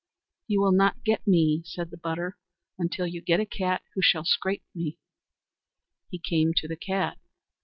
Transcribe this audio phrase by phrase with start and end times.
[0.47, 2.35] "You will not get me," said the butter,
[2.79, 4.97] "until you get a cat who shall scrape me."
[6.09, 7.19] He came to the cat.